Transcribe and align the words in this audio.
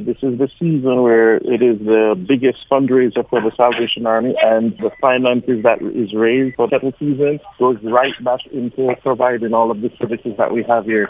this 0.00 0.16
is 0.22 0.38
the 0.38 0.48
season 0.58 1.02
where 1.02 1.36
it 1.36 1.62
is 1.62 1.78
the 1.78 2.14
biggest 2.28 2.68
fundraiser 2.70 3.28
for 3.28 3.40
the 3.40 3.52
Salvation 3.56 4.06
Army 4.06 4.34
and 4.42 4.76
the 4.78 4.90
finances 5.00 5.62
that 5.62 5.80
is 5.82 6.12
raised 6.14 6.56
for 6.56 6.68
that 6.68 6.82
season 6.98 7.40
goes 7.58 7.78
right 7.82 8.14
back 8.24 8.40
into 8.52 8.94
providing 9.02 9.54
all 9.54 9.70
of 9.70 9.80
the 9.80 9.90
services 9.98 10.34
that 10.38 10.52
we 10.52 10.62
have 10.64 10.84
here. 10.84 11.08